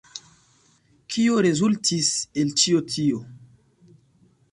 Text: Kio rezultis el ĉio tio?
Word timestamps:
Kio 1.15 1.35
rezultis 1.45 2.09
el 2.45 2.53
ĉio 2.63 2.81
tio? 2.95 3.21